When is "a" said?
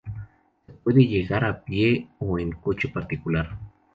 1.45-1.63